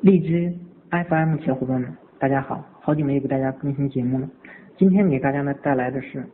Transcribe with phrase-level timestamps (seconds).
[0.00, 0.54] 荔枝
[0.90, 4.30] FM 小伙伴们，大家好，好久没有给大家更新节目了。
[4.76, 6.24] 今天给大家呢带来的是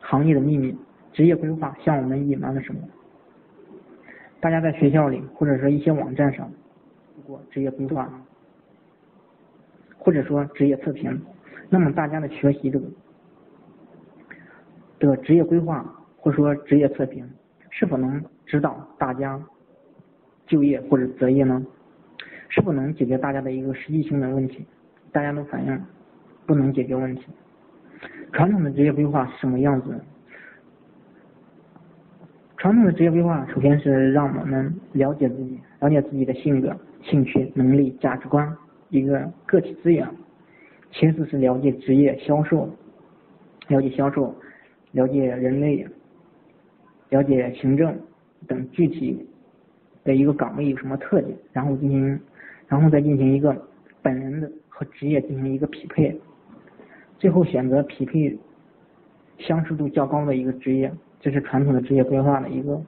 [0.00, 0.76] 行业的秘密，
[1.12, 2.80] 职业规划向我们隐瞒了什么？
[4.40, 6.50] 大家在学校里或者说一些网站上
[7.14, 8.12] 做过职业规划，
[9.96, 11.22] 或者说职业测评，
[11.70, 12.86] 那么大家的学习这个
[14.98, 15.84] 的职业规划
[16.16, 17.24] 或者说职业测评，
[17.70, 19.40] 是否能指导大家
[20.48, 21.64] 就业或者择业呢？
[22.54, 24.64] 是否能解决大家的一个实际性的问题？
[25.10, 25.82] 大家都反映
[26.46, 27.24] 不能解决问题。
[28.32, 30.00] 传统的职业规划是什么样子？
[32.56, 36.72] 传统的职业规划首先是让我们了解自己，了解自己的性格、
[37.02, 38.56] 兴趣、能力、价值观，
[38.88, 40.08] 一个个体资源。
[40.92, 42.70] 其次是了解职业销售，
[43.66, 44.32] 了解销售，
[44.92, 45.84] 了解人类，
[47.08, 47.98] 了解行政
[48.46, 49.28] 等具体
[50.04, 52.20] 的一个岗位有什么特点，然后进行。
[52.68, 53.56] 然后再进行一个
[54.02, 56.18] 本人的和职业进行一个匹配，
[57.18, 58.38] 最后选择匹配
[59.38, 62.80] 相似度较高的一个职业，这是传统的职业规划的一个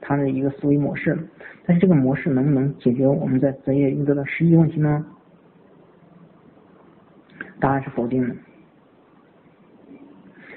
[0.00, 1.18] 它的一个思维模式。
[1.66, 5.04] 但是这个模式能不能解决我们在择业遇到的实际问题呢？
[7.60, 8.34] 答案是否定的。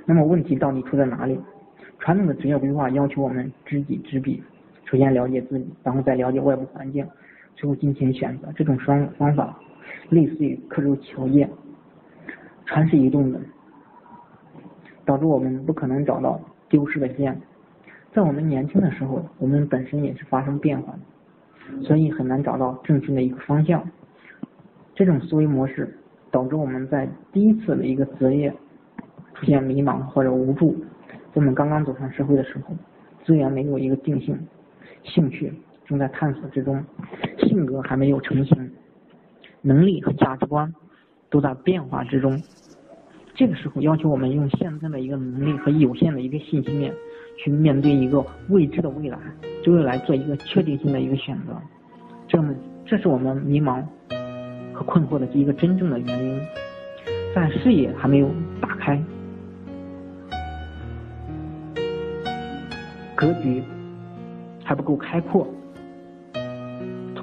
[0.06, 1.40] 那么问题到底出在哪里？
[2.00, 4.42] 传统的职业规划要求我们知己知彼，
[4.86, 7.08] 首先了解自己，然后再了解外部环境。
[7.64, 9.58] 最后进行选择，这种双方法
[10.10, 11.50] 类似于刻舟求剑，
[12.66, 13.40] 船是移动的，
[15.06, 17.42] 导致我们不可能找到丢失的线。
[18.12, 23.82] 在我们年轻的时候，我们本身也是发生变化的，所以很难找到正确的一个方向。
[24.94, 25.98] 这种思维模式
[26.32, 28.54] 导致我们在第一次的一个择业
[29.36, 30.76] 出现迷茫或者无助。
[31.34, 32.76] 我们刚刚走上社会的时候，
[33.24, 34.38] 资源没有一个定性，
[35.04, 35.54] 兴趣。
[35.86, 36.84] 正在探索之中，
[37.40, 38.72] 性格还没有成型，
[39.62, 40.74] 能力和价值观
[41.30, 42.42] 都在变化之中。
[43.36, 46.94] 这个时候，要求我们用现在的一个能力和有限的一个信息面，
[47.38, 49.18] 去面对一个未知的未来，
[49.64, 51.60] 就未来做一个确定性的一个选择。
[52.28, 52.54] 这么，
[52.86, 53.84] 这是我们迷茫
[54.72, 56.40] 和困惑的一个真正的原因，
[57.34, 58.30] 在视野还没有
[58.62, 59.04] 打开，
[63.16, 63.64] 格局
[64.64, 65.48] 还不够开阔。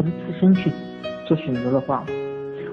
[0.00, 0.72] 从自身去
[1.27, 2.06] 做选择的话，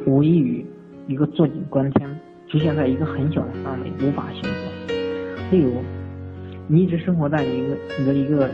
[0.06, 0.66] 无异于
[1.08, 2.10] 一个坐井观天，
[2.48, 4.94] 局限在一个很小的范围，无法选择。
[5.52, 5.74] 例如，
[6.70, 8.50] 你一直生活在一个你的一个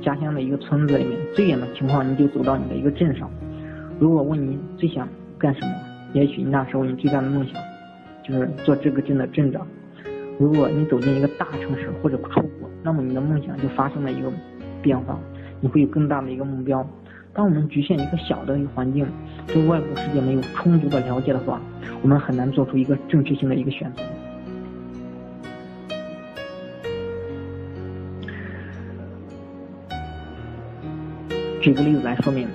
[0.00, 3.28] 家乡的一个村子里面，最远的情况你就走到你的一个镇上。
[3.98, 5.72] 如果问你最想干什么，
[6.12, 7.60] 也许那时候你最大的梦想
[8.22, 9.66] 就是做这个镇的镇长。
[10.38, 14.30] 如果你走进一个大城市或者出国，那么你的梦想就发生了一个
[14.80, 15.18] 变化，
[15.60, 16.88] 你会有更大的一个目标。
[17.34, 19.06] 当我们局限一个小的一个环境，
[19.46, 21.58] 对外部世界没有充足的了解的话，
[22.02, 24.02] 我们很难做出一个正确性的一个选择。
[31.62, 32.46] 举个例子来说明，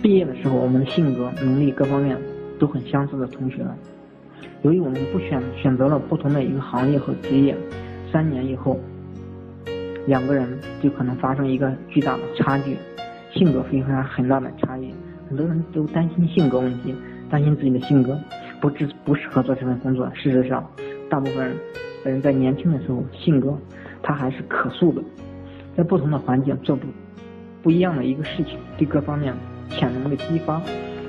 [0.00, 2.16] 毕业的时候，我们的性格、能力各方面
[2.58, 3.62] 都很相似的同学，
[4.62, 7.54] 由于我们不选选择了不同的一个行业和职业，
[8.10, 8.80] 三年以后。
[10.06, 12.76] 两个人就可能发生一个巨大的差距，
[13.32, 14.92] 性格非常很大的差异。
[15.28, 16.94] 很多人都担心性格问题，
[17.30, 18.18] 担心自己的性格
[18.60, 20.10] 不适不适合做这份工作。
[20.14, 20.68] 事实上，
[21.08, 21.56] 大部分
[22.04, 23.56] 人在年轻的时候，性格
[24.02, 25.02] 他还是可塑的，
[25.76, 26.86] 在不同的环境做不
[27.62, 29.32] 不一样的一个事情，对各方面
[29.70, 30.60] 潜能的激发，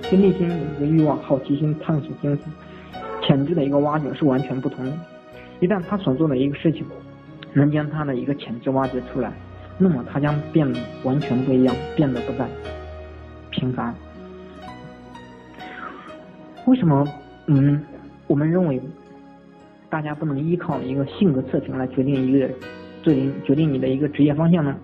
[0.09, 2.39] 对内心的一个欲望、好奇心、探索精神、
[3.23, 4.91] 潜质的一个挖掘是完全不同的。
[5.59, 6.85] 一旦他所做的一个事情，
[7.53, 9.31] 能将他的一个潜质挖掘出来，
[9.78, 10.68] 那么他将变
[11.03, 12.47] 完全不一样，变得不再
[13.52, 13.94] 平凡。
[16.66, 17.08] 为什么
[17.47, 17.84] 嗯，
[18.28, 18.81] 我们认为
[19.90, 22.47] 大家不能依靠一个性格测评来决定一个
[23.03, 24.76] 决定决定你的一个职业方向呢？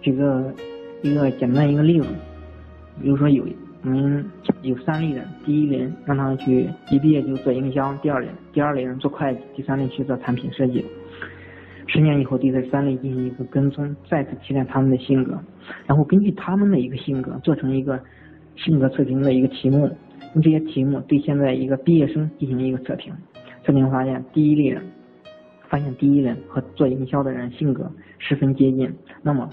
[0.00, 0.52] 举个
[1.02, 2.06] 一个简单一个例子，
[3.02, 3.46] 比如说有。
[3.82, 4.24] 我们
[4.62, 10.84] 有三类人，第一类人让他们去一毕业就做营销，第二类第二类人做会计，第三类去做产品设计。
[11.86, 15.38] 十年以后，对这三类进行一个跟踪，再次提炼他们的性格，
[15.86, 17.98] 然后根据他们的一个性格做成一个
[18.56, 19.88] 性格测评的一个题目，
[20.34, 23.14] 用这些题目对现在一个毕业生进行一个测评。
[23.64, 24.82] 测评发现，第一类人
[25.68, 28.92] 发现第一人和做营销的人性格十分接近，
[29.22, 29.48] 那么。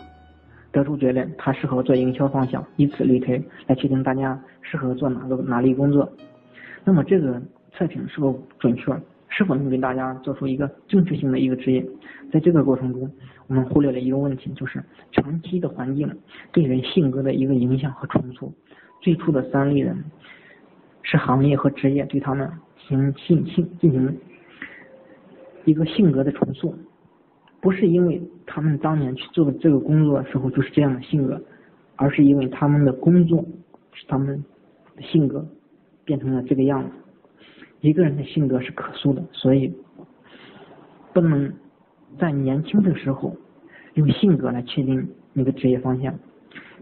[0.75, 6.11] 得出结论，他适合做营销方向，以此类推，来确定大家适合做哪个哪类工作。
[6.83, 7.41] 那么这个
[7.71, 8.93] 测评是否准确？
[9.29, 11.85] 是否能给大家做出一个正确性的一个指引？
[12.31, 13.09] 在这个过程中，
[13.47, 14.83] 我们忽略了一个问题，就是
[15.13, 16.09] 长期的环境
[16.51, 18.53] 对人性格的一个影响和重塑。
[19.01, 20.03] 最初的三类人
[21.03, 22.49] 是行业和职业对他们
[22.87, 24.17] 进行性性进行
[25.63, 26.75] 一个性格的重塑，
[27.65, 31.41] 不是因为他们当年去做的这个工作的时候就是这样的性格，
[31.95, 33.43] 而是因为他们的工作
[33.91, 34.45] 使他们
[34.95, 35.43] 的性格
[36.03, 36.91] 变成了这个样子。
[37.81, 39.73] 一个人的性格是可塑的，所以
[41.11, 41.51] 不能
[42.19, 43.35] 在年轻的时候
[43.95, 46.13] 用性格来确定你的职业方向。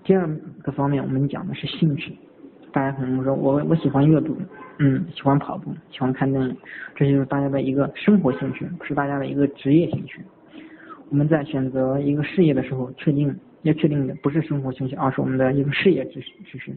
[0.03, 0.27] 第二
[0.63, 2.13] 个方面，我们讲的是兴趣。
[2.73, 4.35] 大家可能说，我我喜欢阅读，
[4.79, 6.57] 嗯，喜欢跑步，喜欢看电影，
[6.93, 10.19] 这就是大家的一个生活兴趣，不是大家的一个职业兴趣。
[11.13, 16.75] 我们在选择一个事业的时候，确定要确定的不是生活兴趣，而是我们的一个事业秩序秩序。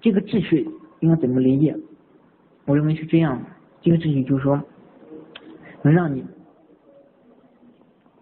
[0.00, 0.68] 这个秩序
[0.98, 1.76] 应该怎么理解？
[2.64, 3.40] 我认为是这样，
[3.80, 4.60] 这个秩序就是说，
[5.82, 6.24] 能让你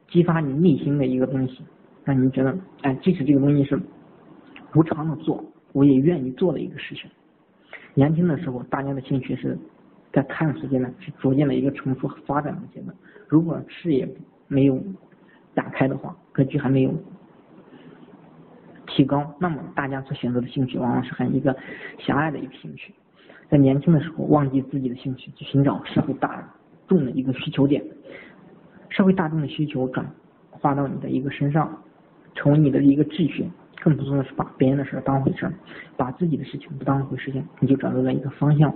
[0.09, 1.65] 激发你内心的一个东西，
[2.05, 3.81] 让你觉得，哎，即使这个东西是
[4.75, 7.11] 无偿的做，我也愿意做的一个事情。
[7.95, 9.59] 年轻的时候，大家的兴趣是
[10.17, 12.97] 在探索阶段，是逐渐的一个成熟和发展的阶段。
[13.29, 14.09] 如果视野
[14.49, 14.83] 没有
[15.53, 16.95] 打开的话，格局还没有
[18.87, 21.55] 提高，那么大家所选择的兴趣往往是很一个
[21.99, 22.95] 狭隘的一个兴趣。
[23.51, 26.51] 在年轻的时候忘记自己的兴趣，去寻找社会大
[26.89, 27.85] 众的一个需求点，
[28.89, 30.11] 社会大众的需求转
[30.51, 31.79] 化到你的一个身上，
[32.35, 33.47] 成为你的一个秩序。
[33.83, 35.47] 更多的是把别人的事当回事，
[35.95, 38.75] 把自己的事情不当一回事情，你就找到了一个方向。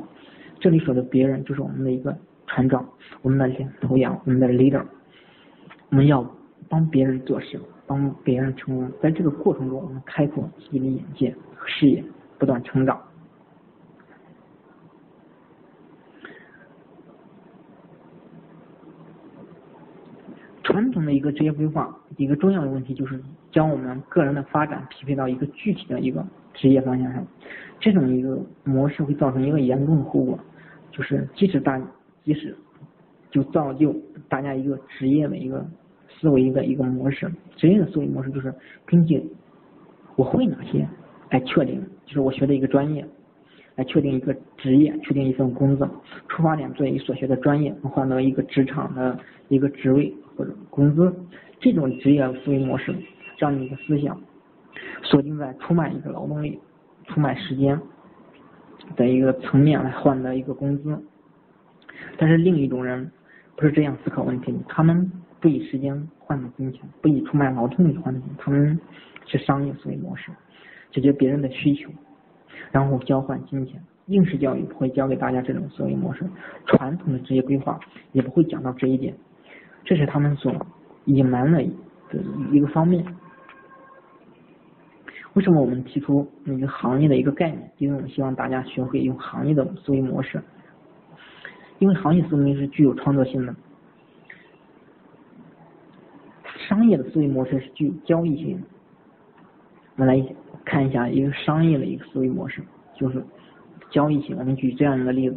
[0.61, 2.15] 这里说的别人就是我们的一个
[2.47, 2.87] 船长，
[3.23, 4.85] 我们的领头羊，我们的 leader。
[5.89, 6.25] 我们要
[6.69, 12.05] 帮别人做事，帮别人成功，在这个过程中，我们开阔自己的眼界和视野，
[12.39, 13.01] 不断成长。
[20.63, 23.21] 传统的一个职业规划，一个重要的问题就是
[23.51, 26.25] 将我们个人的发展匹配到一个具体的一个
[26.55, 27.27] 职业方向上，
[27.81, 30.39] 这种一个模式会造成一个严重的后果，
[30.91, 31.81] 就是即使大
[32.25, 32.57] 即使
[33.31, 33.95] 就造就
[34.29, 35.67] 大家一个职业的一个
[36.09, 38.55] 思维的一个模式，职业的思维模式就是
[38.85, 39.23] 根据
[40.17, 40.89] 我会哪些
[41.31, 43.07] 来确定，就是我学的一个专业
[43.77, 45.89] 来确定一个职业，确定一份工作，
[46.29, 50.15] 出发点作为所学的专业换到一个职场的一个职位。
[50.37, 51.15] 或者工资
[51.59, 52.95] 这种职业思维模式，
[53.37, 54.19] 让你的思想
[55.03, 56.59] 锁定在出卖一个劳动力、
[57.09, 57.79] 出卖时间
[58.97, 61.03] 的一个层面来换的一个工资。
[62.17, 63.11] 但是另一种人
[63.57, 65.11] 不是这样思考问题，他们
[65.41, 68.79] 不以时间换的金钱，不以出卖劳动力换的钱，他们
[69.27, 70.31] 是商业思维模式，
[70.91, 71.91] 解决别人的需求，
[72.71, 73.83] 然后交换金钱。
[74.07, 76.25] 应试教育不会教给大家这种思维模式，
[76.67, 77.79] 传统的职业规划
[78.13, 79.15] 也不会讲到这一点。
[79.85, 80.53] 这是他们所
[81.05, 81.63] 隐瞒的
[82.51, 83.05] 一个方面。
[85.35, 87.71] 为什么我们提出一个行业的一个概念？
[87.79, 90.43] 因为我们希望大家学会用行业的思维模式。
[91.79, 93.55] 因为行业思维是具有创造性的，
[96.69, 98.67] 商业的思维模式是具有交易性的。
[99.97, 100.35] 我们来
[100.65, 102.63] 看一下一个商业的一个思维模式，
[102.95, 103.25] 就是
[103.91, 104.37] 交易性。
[104.39, 105.37] 我们举这样一个例子：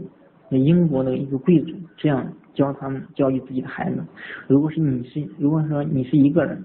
[0.49, 2.25] 英国的一个贵族这样。
[2.53, 4.05] 教他们教育自己的孩子。
[4.47, 6.63] 如果是你是，如果说你是一个人，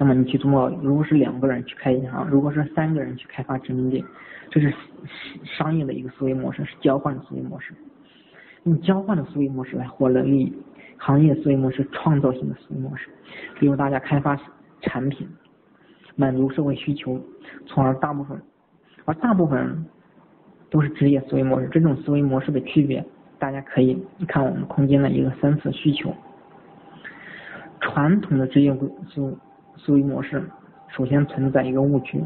[0.00, 4.02] 那么你去通过；如果是两个人去开银行；如果是三个人去开发殖民地，
[4.48, 4.72] 这是
[5.44, 7.74] 商业的一个思维模式，是交换的思维模式。
[8.64, 10.52] 用交换的思维模式来获得利益，
[10.96, 13.10] 行业思维模式创造性的思维模式，
[13.58, 14.34] 比如大家开发
[14.80, 15.28] 产品，
[16.16, 17.22] 满足社会需求，
[17.66, 18.40] 从而大部分，
[19.04, 19.84] 而大部分
[20.70, 21.68] 都是职业思维模式。
[21.70, 23.04] 这种思维模式的区别。
[23.38, 26.14] 大家可以看我们空间的一个三次需求。
[27.80, 28.70] 传统的职业
[29.08, 29.38] 思
[29.82, 30.42] 思维模式，
[30.88, 32.22] 首先存在一个误区，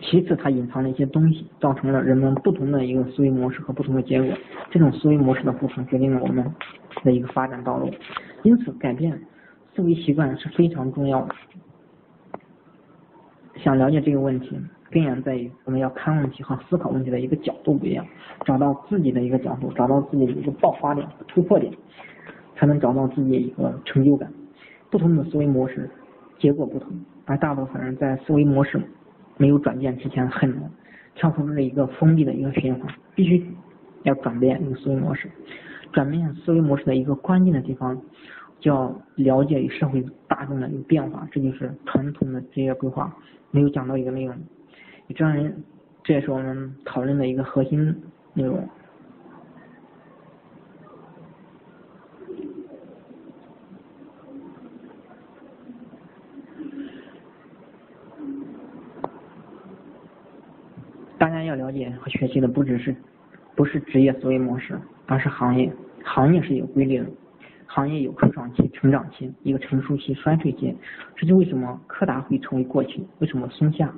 [0.00, 4.32] 其次它隐藏了一些东西，造成了人们不同的一个思维模式和不同的结果。
[4.70, 6.44] 这种思维模式的不同，决定了我们
[7.04, 7.90] 的一个发展道路。
[8.42, 9.20] 因此，改变
[9.74, 11.34] 思维习惯是非常重要的。
[13.56, 14.58] 想了解这个问题。
[14.90, 18.06] 根源在于我们要看问题和思考问题的一个角度不一样，
[18.44, 21.72] 找到自己的一个角度，找到自己的一个爆发点突破点，
[22.54, 24.32] 才能找到自己的一个成就感。
[24.94, 25.90] 不同的思维模式，
[26.38, 26.92] 结果不同，
[27.24, 28.80] 而大部分人在思维模式
[29.36, 30.70] 没有转变之前，很难
[31.16, 33.44] 跳出这一个封闭的一个循环，必须
[34.04, 35.28] 要转变一个思维模式。
[35.92, 38.00] 转变思维模式的一个关键的地方，
[38.60, 43.12] 叫了解与社会大众的一个变化，这就是传统的职业规划
[43.50, 44.36] 没有讲到一个内容。
[45.12, 45.52] 这样，
[46.04, 48.00] 这也是我们讨论的一个核心
[48.32, 48.64] 内容。
[61.16, 62.94] 大家要了解和学习的不只是
[63.54, 65.72] 不是职业思维模式，而是行业。
[66.04, 67.06] 行业是有规律的，
[67.66, 70.74] 行业有初创期、成长期、一个成熟期、衰退期。
[71.16, 73.90] 这就为什么柯达会成为过去，为什么松下、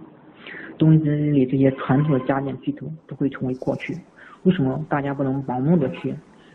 [0.78, 3.96] 东芝日立这些传统的家电巨头都会成为过去？
[4.44, 6.14] 为什么大家不能盲目的去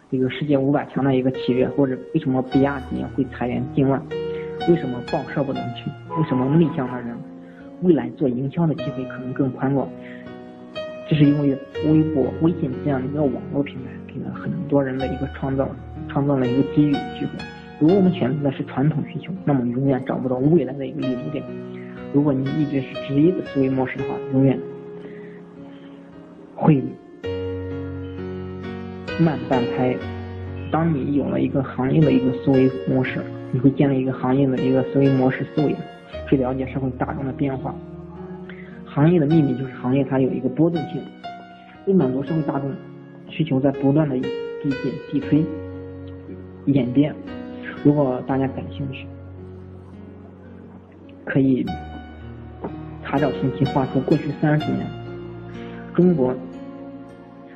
[0.09, 4.01] 一个世界五百强的一个企业，或者为什么比亚迪会裁员近万？
[4.69, 5.89] 为什么报社不能去？
[6.17, 7.17] 为什么内向的人
[7.81, 9.89] 未来做营销的机会可能更宽广？
[11.12, 11.58] 这是因为
[11.89, 15.68] 微博、微信这样的一个网络平台，给了很多人的一个创造，
[16.08, 17.32] 创造了一个机遇机会。
[17.82, 21.44] 如果我们选择的是传统需求，那么永远找不到未来的一个立足点。
[22.13, 24.58] 如果你一直是职业的思维模式的话，永远
[26.56, 26.82] 会
[29.20, 29.94] 慢半拍。
[30.72, 33.20] 当你有了一个行业的一个思维模式，
[33.51, 35.75] 你会建立一个行业的一个思维模式思维，
[36.30, 37.75] 去了解社会大众的变化。
[38.93, 41.01] 行业的秘密就是行业它有一个波动性，
[41.88, 42.69] 为满足社会大众
[43.29, 45.45] 需求，在不断的递进、递推、
[46.65, 47.15] 演变。
[47.83, 49.07] 如果大家感兴趣，
[51.24, 51.65] 可以
[53.01, 54.86] 查找信息，画出过去三十年
[55.93, 56.36] 中国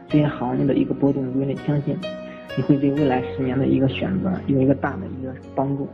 [0.08, 1.98] 这些行业的一个波动规律，相信
[2.56, 5.89] 你会对未来十年的一个选择有一个大的一个帮助。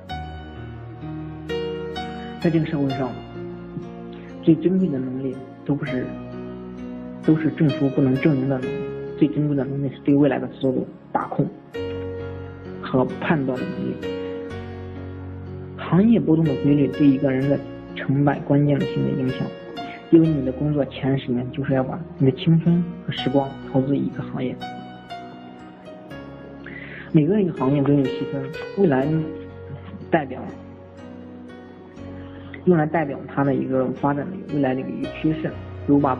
[2.40, 3.10] 在这个社会上，
[4.42, 6.06] 最珍贵的能力都不是
[7.26, 8.74] 都是证书不能证明的能力，
[9.18, 11.48] 最珍贵的能力是对未来的思路把控
[12.82, 13.96] 和判断的能力。
[15.78, 17.60] 行业波动的规律对一个人的
[17.96, 19.40] 成败关键性的影响，
[20.10, 24.56] 因为你的工作前十年就是要把你的青春和时光投资一个行业。
[27.12, 28.42] 每个一个行业都有细分，
[28.78, 29.06] 未来
[30.10, 30.42] 代表
[32.66, 35.52] 用来代表它的一个发展的未来的一个趋势。
[35.88, 36.18] 如把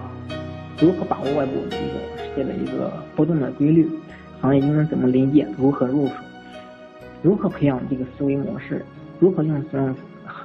[0.80, 3.88] 如何把握外部的一个世界的一个波动的规律，
[4.40, 5.48] 行业应该怎么理解？
[5.58, 6.14] 如何入手？
[7.22, 8.84] 如何培养这个思维模式？
[9.20, 9.96] 如何用这种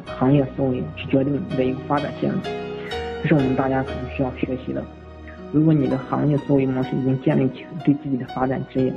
[0.05, 2.39] 行业思维去决定你的一个发展线路？
[3.23, 4.85] 这是我们大家可能需要学习的。
[5.53, 8.93] 如果你的行业思维模式已经建立起，对自己的发展职业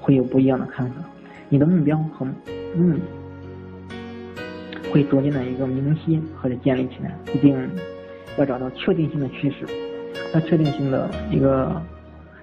[0.00, 0.94] 会有不一样的看法。
[1.50, 2.26] 你的目标和
[2.74, 2.98] 嗯
[4.90, 7.16] 会逐渐的一个明晰或者建立起来。
[7.34, 7.56] 一定
[8.36, 9.66] 要找到确定性的趋势，
[10.32, 11.80] 在确定性的一个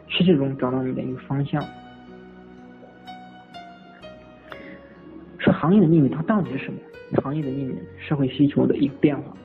[0.08, 1.64] 趋势中找到你的一个方向。
[5.54, 6.80] 行业的秘密它到底是什么？
[7.24, 9.36] 行业的秘密，社会需求的一个变化。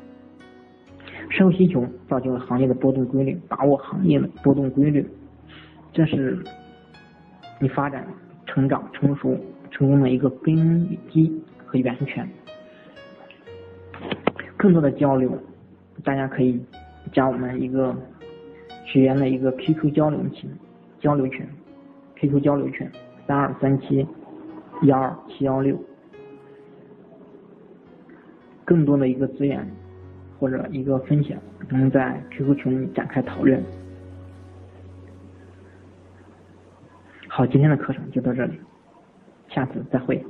[1.31, 5.07] 社会需求造就了行业的波动规律，把握行业的波动规律，
[5.93, 6.43] 这是
[7.59, 8.07] 你发展、
[8.47, 9.39] 成长、成熟、
[9.71, 11.33] 成功的一个根基
[11.65, 12.29] 和源泉。
[14.61, 15.33] 更多的交流，
[16.05, 16.63] 大家可以
[17.13, 17.97] 加我们一个
[18.85, 20.51] 学员的一个 QQ 交流群，
[20.99, 21.49] 交流群
[22.17, 22.87] ，QQ 交流群
[23.27, 24.07] 三二三七
[24.83, 25.83] 幺二七幺六。
[28.67, 29.67] 更多的一个资源
[30.39, 31.39] 或者一个分享，
[31.71, 33.65] 能在 QQ 群里展开讨论。
[37.29, 38.61] 好，今天的课程就到这里，
[39.49, 40.23] 下次再会。